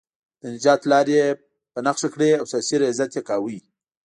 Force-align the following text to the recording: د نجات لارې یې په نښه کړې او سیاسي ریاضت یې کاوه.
د 0.41 0.43
نجات 0.55 0.81
لارې 0.91 1.13
یې 1.19 1.27
په 1.73 1.79
نښه 1.85 2.07
کړې 2.13 2.29
او 2.39 2.45
سیاسي 2.51 2.75
ریاضت 2.81 3.11
یې 3.17 3.21
کاوه. 3.29 3.57